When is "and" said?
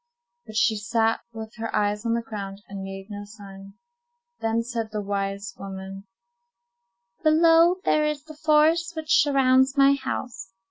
2.67-2.81